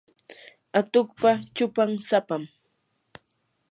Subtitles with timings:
[0.79, 2.43] atuqpa chupan sapam.